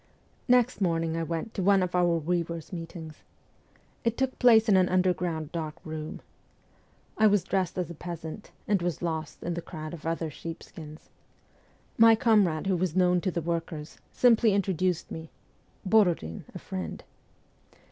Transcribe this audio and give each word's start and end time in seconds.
Next 0.47 0.81
morning 0.81 1.15
I 1.15 1.21
went 1.21 1.53
to 1.53 1.61
one 1.61 1.83
of 1.83 1.93
our 1.93 2.17
weavers 2.17 2.65
ST. 2.73 2.87
PETERSBURG 2.89 3.03
121 4.03 4.03
meetings. 4.03 4.03
It 4.03 4.17
took 4.17 4.39
place 4.39 4.67
in 4.67 4.75
an 4.75 4.89
underground 4.89 5.51
dark 5.51 5.75
room. 5.85 6.23
I 7.19 7.27
was 7.27 7.43
dressed 7.43 7.77
as 7.77 7.91
a 7.91 7.93
peasant, 7.93 8.49
and 8.67 8.81
was 8.81 9.03
lost 9.03 9.43
in 9.43 9.53
the 9.53 9.61
crowd 9.61 9.93
of 9.93 10.07
other 10.07 10.31
sheepskins. 10.31 11.11
My 11.99 12.15
comrade, 12.15 12.65
who 12.65 12.77
was 12.77 12.95
known 12.95 13.21
to 13.21 13.29
the 13.29 13.43
workers, 13.43 13.99
simply 14.11 14.53
introduced 14.55 15.11
me:' 15.11 15.29
Borodin, 15.85 16.45
a 16.55 16.57
friend.' 16.57 17.03